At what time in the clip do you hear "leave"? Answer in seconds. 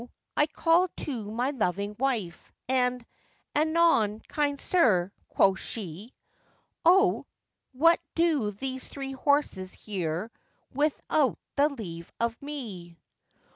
11.69-12.11